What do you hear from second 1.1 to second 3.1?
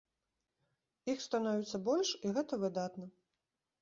Іх становіцца больш, і гэта выдатна.